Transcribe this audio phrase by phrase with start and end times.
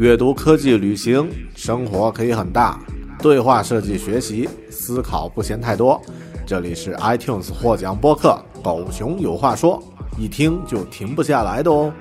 [0.00, 2.80] 阅读、科技、旅行，生活可以很大。
[3.18, 6.00] 对话设计、学习、思考不嫌太多。
[6.46, 9.78] 这里是 iTunes 获奖播客《狗熊有话说》，
[10.18, 11.92] 一听就停不下来的哦。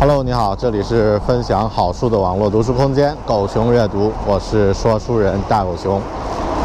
[0.00, 6.00] Hello，你好，这里是分享好书的网络读书空间——狗熊阅读，我是说书人大狗熊。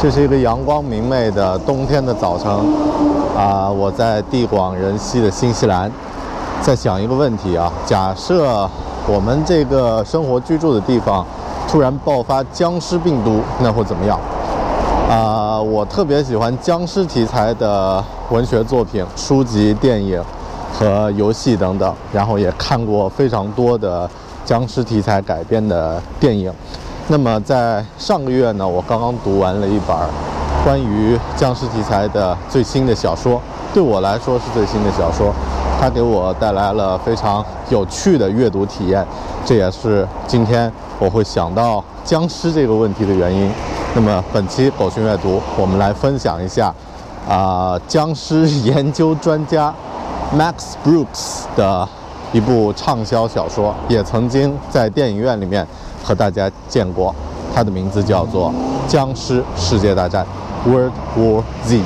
[0.02, 2.50] 这是一个阳光明媚的冬天的早晨，
[3.38, 5.92] 啊，我在地广人稀的新西兰，
[6.62, 8.70] 在想一个问题啊：假设
[9.06, 11.26] 我们这个生活居住的地方
[11.68, 14.18] 突然爆发僵尸病毒，那会怎么样？
[15.10, 20.24] 啊，我特别喜欢僵尸题材的文学作品、书籍、电影。
[20.72, 24.10] 和游戏等等，然后也看过非常多的
[24.46, 26.54] 僵尸题材改编的电影。
[27.12, 29.98] 那么在上个月呢，我刚刚读完了一本
[30.64, 33.42] 关于僵尸题材的最新的小说，
[33.74, 35.34] 对我来说是最新的小说，
[35.82, 39.04] 它给我带来了非常有趣的阅读体验，
[39.44, 43.52] 这也是今天我会想到僵尸这个问题的原因。
[43.96, 46.72] 那么本期狗熊阅读，我们来分享一下
[47.28, 49.74] 啊，僵尸研究专家。
[50.38, 51.90] Max Brooks 的
[52.32, 55.66] 一部畅销小说，也曾经在电影院里面
[56.04, 57.14] 和大家见过。
[57.54, 58.52] 它的名字叫做
[58.88, 60.26] 《僵尸世界大战》
[60.70, 61.82] （World War Z）。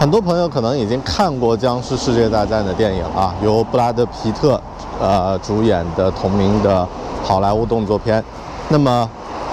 [0.00, 4.60] 很多朋友可能已经看过《僵尸世界大战》的电影啊，由布拉德·皮特
[5.00, 6.86] 呃主演的同名的
[7.22, 8.22] 好莱坞动作片。
[8.68, 9.08] 那么，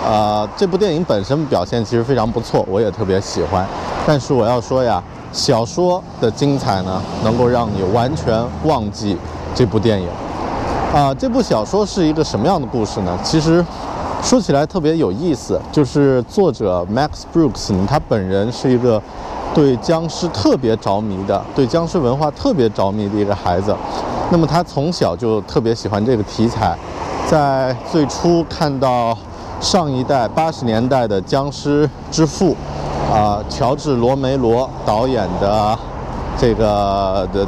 [0.05, 3.65] 呃，这部电影本身表现其实非常不错，我也特别喜欢。
[4.05, 9.17] 但是我要说呀，小说的精彩呢，能够让你完全忘记
[9.55, 10.07] 这部电影。
[10.93, 13.17] 啊，这部小说是一个什么样的故事呢？
[13.23, 13.65] 其实
[14.21, 19.01] 说起来特别有意思，就是作者 Max Brooks，他本人是一个
[19.53, 23.73] 对僵尸特别着迷的，对僵尸文化特别着迷的一个孩子。
[24.29, 26.77] 那么他从小就特别喜欢这个题材。
[27.29, 29.17] 在最初看到
[29.61, 32.55] 上一代八十年代的僵尸之父，
[33.09, 35.77] 啊，乔治罗梅罗导演的
[36.37, 37.45] 这个 The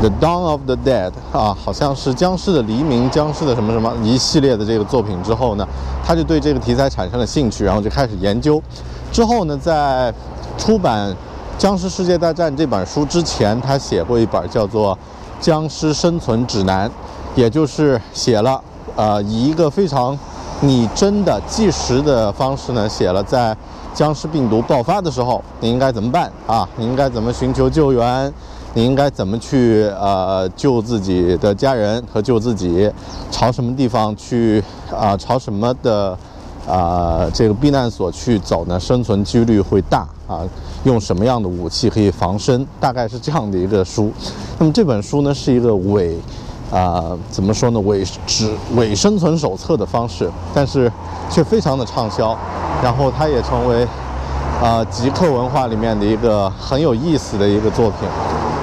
[0.00, 5.66] The Dawn of the Dead 啊，好像是僵尸的黎明，僵尸的什么什么一系列的这个作品之后呢，
[6.04, 8.60] 他就对这个题材产生了兴趣，然后就开始研究。
[9.12, 10.12] 之后呢，在
[10.58, 11.10] 出版
[11.58, 14.94] 《僵尸世界大战》这本书之前，他写过一本叫做
[15.40, 16.88] 《僵尸生存指南》，
[17.34, 18.60] 也就是写了。
[18.96, 20.18] 呃，以一个非常
[20.60, 23.56] 拟真的计时的方式呢，写了在
[23.94, 26.68] 僵尸病毒爆发的时候，你应该怎么办啊？
[26.76, 28.32] 你应该怎么寻求救援？
[28.74, 32.90] 你应该怎么去呃救自己的家人和救自己？
[33.30, 35.14] 朝什么地方去啊？
[35.16, 36.16] 朝什么的
[36.66, 38.80] 啊这个避难所去走呢？
[38.80, 40.40] 生存几率会大啊？
[40.84, 42.66] 用什么样的武器可以防身？
[42.80, 44.10] 大概是这样的一个书。
[44.58, 46.16] 那么这本书呢，是一个伪。
[46.72, 47.80] 啊，怎么说呢？
[47.80, 50.90] 伪指伪生存手册的方式，但是
[51.30, 52.34] 却非常的畅销，
[52.82, 53.86] 然后它也成为
[54.62, 58.08] 啊极客文化里面的一个很有意思的一个作品。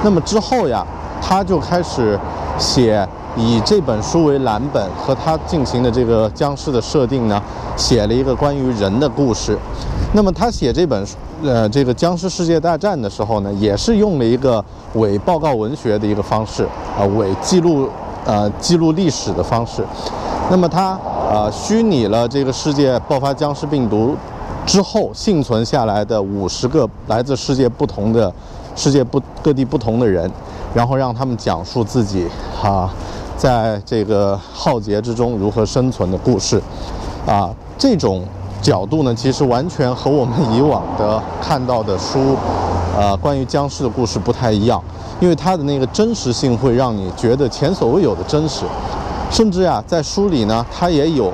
[0.03, 0.83] 那么之后呀，
[1.21, 2.19] 他就开始
[2.57, 3.07] 写
[3.37, 7.39] 以这本书为蓝本和他进行的这个僵尸的设定呢，
[7.77, 9.55] 写了一个关于人的故事。
[10.13, 11.15] 那么他写这本书。
[11.41, 14.63] 呃，这个僵尸世界大战的时候呢，也是用了一个
[14.95, 16.63] 伪报告文学的一个方式，
[16.97, 17.87] 啊，伪记录，
[18.25, 19.81] 呃，记录历史的方式。
[20.51, 20.99] 那么它，
[21.31, 24.15] 呃，虚拟了这个世界爆发僵尸病毒
[24.65, 28.31] 之后幸存下来的五十个来自世界不同的
[28.75, 30.29] 世界不各地不同的人，
[30.73, 32.27] 然后让他们讲述自己，
[32.61, 32.93] 啊，
[33.37, 36.61] 在这个浩劫之中如何生存的故事，
[37.25, 38.25] 啊，这种
[38.61, 42.35] 角度呢，其实完全和我们以往的看到的书，
[42.97, 44.81] 呃， 关于僵尸的故事不太一样，
[45.19, 48.65] 因为它的那个真实性会让你觉得前所未有的真实，
[49.31, 51.31] 甚至呀，在书里呢，它也有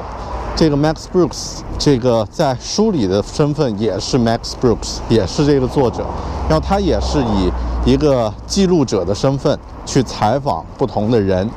[0.55, 6.05] 这个 Max Brooks，这个在书里的身份也是 Max Brooks，也是这个作者，
[6.47, 7.51] 然后他也是以
[7.91, 11.49] 一个记录者的身份去采访不同的人。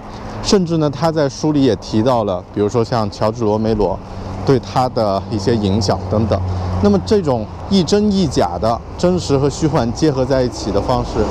[0.42, 3.98] 甚至呢，他在书里也提到了，比如说像乔治·罗梅罗
[4.48, 6.40] 对他的一些影响等等。
[6.82, 11.22] 那么这种一真一假的真实和虚幻结合在一起的方式，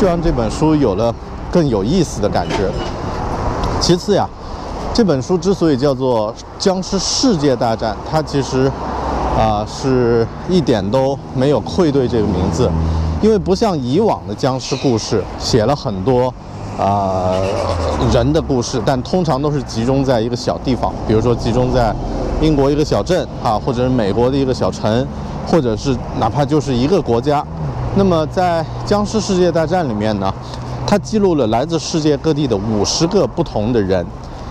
[0.00, 1.12] 就让这本书有了
[1.50, 2.70] 更有意思的感觉。
[3.80, 4.28] 其次呀，
[4.94, 8.70] 这本书之所以叫做《僵尸世界大战》，它其实
[9.36, 12.70] 啊是一点都没有愧对这个名字，
[13.20, 16.32] 因为不像以往的僵尸故事写了很多。
[16.78, 17.32] 啊，
[18.12, 21.90] 人的故事，但通常都是集中在一个小地方，比如说集中在
[22.40, 25.06] 英国一个小镇啊，或者是美国的一个小城，
[25.46, 27.44] 或者是哪怕就是一个国家。
[27.96, 30.32] 那么在《僵尸世界大战》里面呢，
[30.86, 34.04] 它记录了来自世界各地的五十个不同的人，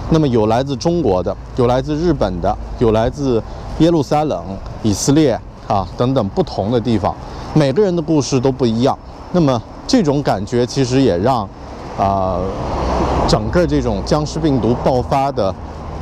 [0.10, 3.42] 那么有来自中国的，有来自日本的，有来自
[3.80, 4.44] 耶路撒冷、
[4.82, 7.16] 以色列啊等等不同的地方，
[7.54, 8.98] 每个人的故事都不一样。
[9.32, 11.48] 那么这种感觉其实也让。
[11.98, 12.42] 啊，
[13.26, 15.56] 整个这种僵尸病毒爆发的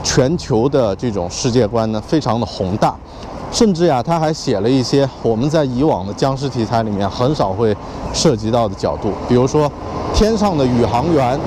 [0.04, 2.94] 全球的这种世界观呢，非常的宏大，
[3.52, 7.76] 甚至呀，他还写了一些我们在以往的僵尸题材里面很少会
[8.14, 9.72] 涉及到的角度，比如说
[10.14, 11.40] 天上的宇航员，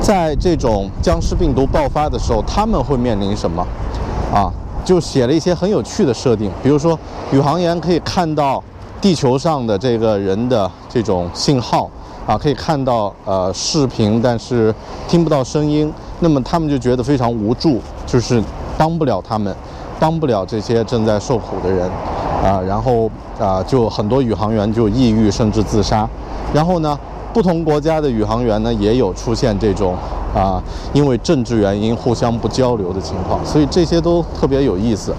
[0.00, 3.64] 在这种僵尸病毒爆发的时候，他们会面临什么？
[4.32, 4.50] 啊，
[4.84, 6.98] 就写了一些很有趣的设定，比如说
[7.30, 8.62] 宇航员可以看到
[9.00, 11.88] 地球上的这个人的这种信号。
[12.26, 14.72] 啊，可以看到呃视频，但是
[15.08, 18.42] 听不到声音，那么他们就觉得非常无助，就是
[18.76, 19.54] 帮不了他们，
[19.98, 21.90] 帮不了这些正在受苦的人，
[22.44, 26.06] 啊，然后啊，就很多宇航员就抑郁甚至自杀，
[26.52, 26.98] 然后呢，
[27.32, 29.94] 不同国家的宇航员呢也有出现这种
[30.34, 30.62] 啊，
[30.92, 35.14] 因为政治原因互相不交流的情况，所以这些都特别有意思。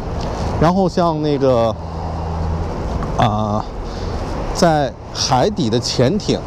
[0.61, 1.75] 然后像那个
[3.17, 3.65] 啊，
[4.53, 6.39] 在海底的潜艇。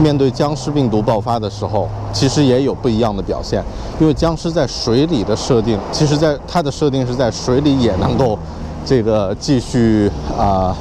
[0.00, 3.62] 面对僵尸病毒爆发的时候，其实也有不一样的表现。
[4.00, 8.38] 因为僵尸在水里的设定，其实在它的设定是在水里也能够
[8.86, 10.76] 这个继续啊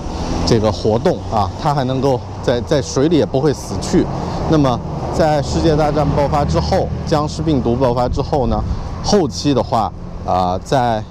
[0.46, 4.06] 这个活动啊，它还能够在在水里也不会死去。
[4.50, 4.80] 那么
[5.14, 8.64] 在世界大战爆发之后，僵尸病毒爆发之后呢，
[9.04, 9.92] 后期的话
[10.25, 11.04] 啊，在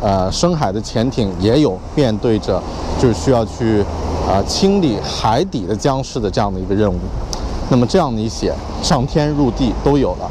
[0.00, 2.60] 呃深海的潜艇也有面对着
[2.98, 3.84] 就是需要去
[4.28, 6.98] 啊清理海底的僵尸的这样的一个任务。
[7.72, 8.52] 那么这样你写
[8.82, 10.30] 上天入地都有了。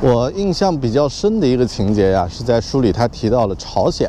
[0.00, 4.08] 我印象比较深的一个情节呀，是在书里他提到了朝鲜，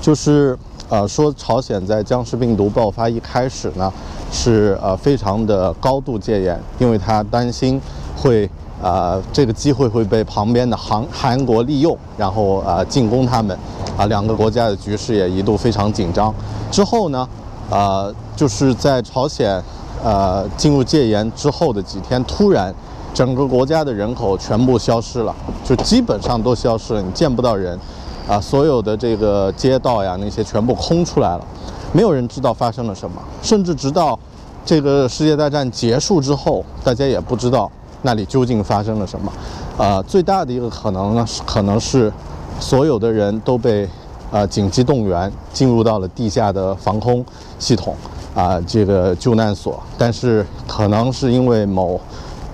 [0.00, 0.58] 就是
[0.88, 3.92] 呃说朝鲜在僵尸病毒爆发一开始呢，
[4.32, 7.78] 是呃非常的高度戒严，因为他担心
[8.16, 8.48] 会
[8.82, 13.54] 啊这个机会会被旁边的韩韩国利用，然后呃进攻他们，
[13.98, 16.34] 啊两个国家的局势也一度非常紧张。
[16.70, 17.28] 之后呢，
[17.68, 19.62] 啊就是在朝鲜。
[20.02, 22.74] 呃，进入戒严之后的几天，突然，
[23.12, 27.78] 整个国家的人口全部消失了，就基本上都消失了，你见不到人，
[28.26, 31.44] 啊，所有的这个街道呀，那些全部空出来了，
[31.92, 34.18] 没有人知道发生了什么，甚至直到
[34.64, 37.70] 这个世界大战结束之后，大家也不知道
[38.02, 39.30] 那里究竟发生了什么。
[39.76, 42.10] 啊，最大的一个可能呢，是可能是
[42.58, 43.88] 所有的人都被
[44.30, 47.24] 呃紧急动员进入到了地下的防空
[47.58, 47.94] 系统。
[48.34, 52.00] 啊，这个救难所，但是可能是因为某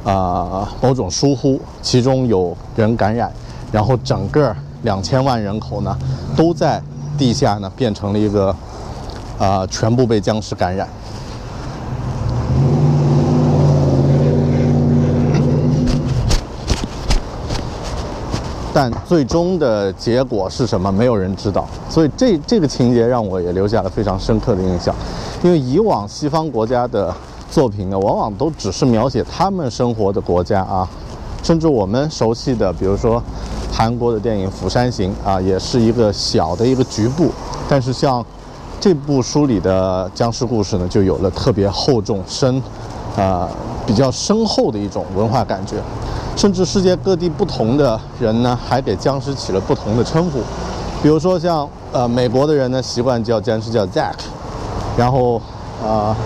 [0.05, 3.31] 啊某种疏忽，其中有人感染，
[3.71, 5.97] 然后整个两千万人口呢
[6.37, 6.81] 都在
[7.19, 8.55] 地下呢变成了一个
[9.39, 10.89] 啊全部被僵尸感染。
[18.77, 20.93] 但最终的结果是什么？
[20.93, 21.67] 没有人知道。
[21.89, 24.95] 所以这这个情节让我也留下了非常深刻的印象。
[25.43, 27.11] 因为以往西方国家的
[27.51, 30.87] 作品呢，往往都只是描写他们生活的国家啊，
[31.43, 33.23] 甚至我们熟悉的，比如说
[33.73, 37.31] 韩国的电影《釜山行》啊，也是一个小的一个局部。
[37.67, 38.23] 但是像
[38.79, 42.63] 这部书里的僵尸故事呢，就有了特别厚重、深
[43.17, 43.49] 啊
[43.87, 45.77] 比较深厚的一种文化感觉。
[46.37, 50.41] 甚至世界各地不同的人呢，还给僵尸起了不同的称呼。
[51.03, 54.15] 比如说像呃美国的人呢，习惯叫僵尸叫 Zack。
[54.99, 55.41] 然后，
[55.85, 56.17] 啊，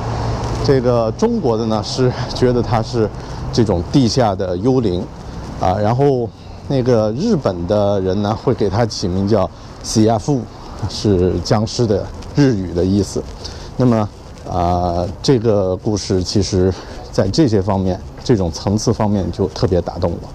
[0.65, 3.09] 这个中国的呢是觉得它是
[3.53, 5.05] 这种地下的幽灵，
[5.61, 6.29] 啊，然后
[6.69, 9.51] 那个日本的人呢会给它起名叫
[9.83, 10.41] 喜亚夫，
[10.89, 13.21] 是僵尸的日语的意思。
[13.77, 14.09] 那么
[14.49, 16.73] 啊，这个故事其实
[17.11, 20.29] 在这些方面、这种层次方面就特别打动我。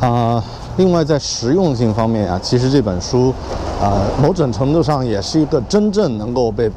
[0.00, 0.42] 啊，
[0.76, 3.34] 另外在实用性方面啊，其实这本书，
[3.80, 6.70] 啊，某种程度上也是一个真正能够被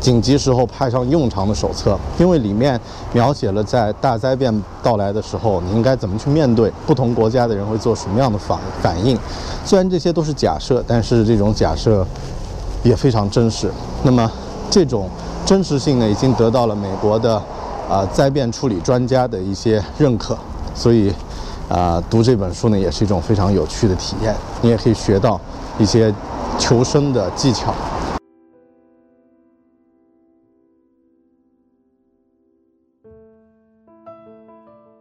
[0.00, 2.80] 紧急时候派上用场的手册，因为里面
[3.12, 4.52] 描写了在大灾变
[4.82, 9.18] 到来的时候，你应该怎么去面对，不同国家的人会做什么样的反反应。
[9.64, 12.06] 虽然这些都是假设，但是这种假设
[12.82, 13.70] 也非常真实。
[14.02, 14.30] 那么
[14.70, 15.08] 这种
[15.44, 17.40] 真实性呢，已经得到了美国的
[17.88, 20.36] 啊灾变处理专家的一些认可，
[20.74, 21.12] 所以。
[21.70, 24.34] 啊，读这本书呢，也是一种非常有趣的体验。
[24.60, 25.40] 你也可以学到
[25.78, 26.12] 一些
[26.58, 27.72] 求生的技巧。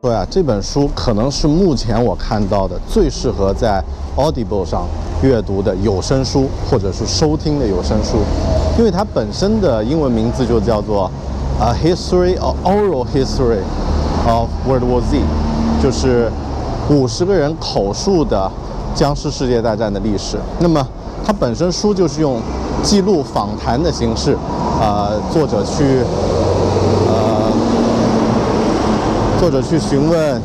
[0.01, 3.83] 对啊，这本书可能是目前我看到的最适合在
[4.15, 4.87] Audible 上
[5.21, 8.19] 阅读的有声书，或者是收听的有声书，
[8.77, 11.11] 因为它本身的英文名字就叫做
[11.63, 13.59] 《A History of Oral History
[14.25, 15.17] of World War Z》，
[15.83, 16.31] 就是。
[16.91, 18.51] 五十个人口述的
[18.95, 20.39] 僵尸世界大战的历史。
[20.57, 20.83] 那么，
[21.23, 22.41] 它本身书就是用
[22.81, 24.35] 记录访谈的形式，
[24.81, 26.03] 啊，作者去，
[27.07, 27.48] 呃，
[29.39, 30.41] 作者去询问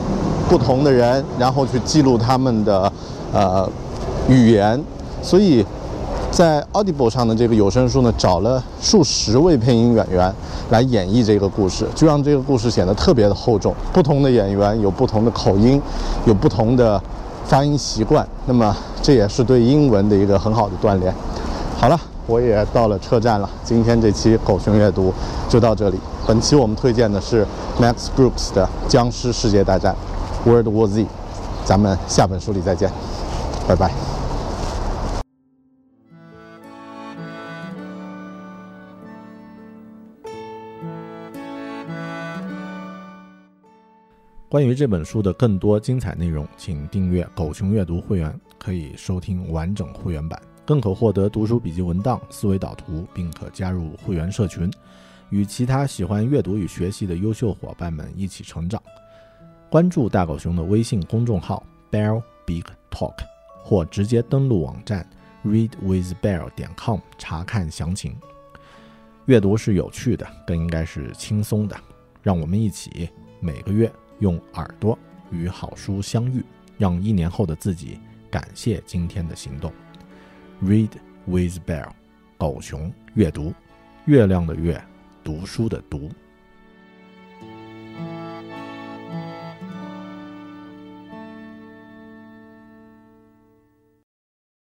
[0.48, 2.92] 不同的人，然后去记录他们的
[3.32, 3.68] 呃
[4.28, 4.82] 语言，
[5.20, 5.64] 所以。
[6.30, 10.34] 在 Audible 上的这个有声书呢，找了数十位配音演员
[10.70, 13.72] 来演绎这个故事，就让这个故事显得特别的厚重。
[13.92, 15.80] 不同的演员有不同的口音，
[16.26, 17.00] 有不同的
[17.44, 21.14] 发音习惯，那么这也是对英文的一个很好的锻炼。
[21.78, 21.96] 好了，
[22.26, 25.12] 我也到了车站了，今天这期狗熊阅读
[25.48, 25.98] 就到这里。
[26.26, 27.46] 本期我们推荐的是
[27.78, 29.94] Max Brooks 的《僵尸世界大战》
[30.48, 31.06] （World War Z），
[31.64, 32.90] 咱们下本书里再见，
[33.68, 33.92] 拜拜。
[44.48, 54.70] 关于这本书的更多精彩内容，请订阅“狗熊阅读”会员，可以收听完整会员版，更可获得读书笔记文档、思维导图，并可加入会员社群，
[55.30, 58.82] 与其他喜欢阅读与学习的优秀伙伴们一起成长。
[59.70, 63.16] 关注大狗熊的微信公众号 “Bear Big Talk”，
[63.62, 65.08] 或直接登录网站
[65.44, 68.16] “readwithbear 点 com” 查看详情。
[69.26, 71.76] 阅读是有趣的，更应该是轻松的。
[72.22, 73.08] 让我们一起
[73.40, 73.90] 每个月。
[74.20, 74.96] 用耳朵
[75.32, 76.42] 与好书相遇，
[76.78, 77.98] 让一年后的自己
[78.30, 79.72] 感谢今天的行动。
[80.61, 80.91] Read
[81.25, 81.91] with Bear，
[82.37, 83.53] 狗熊阅读，
[84.05, 84.81] 月亮的月，
[85.23, 86.11] 读书的读。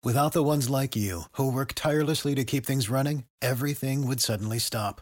[0.04, 4.58] Without the ones like you who work tirelessly to keep things running, everything would suddenly
[4.58, 5.00] stop.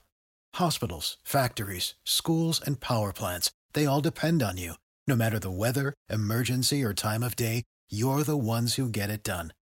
[0.57, 3.51] Hospitals, factories, schools, and power plants.
[3.73, 4.75] They all depend on you.
[5.07, 9.23] No matter the weather, emergency, or time of day, you're the ones who get it
[9.25, 9.53] done.